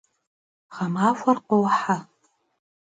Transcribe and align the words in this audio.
Ğemaxuer 0.75 1.37
khohe. 1.47 1.97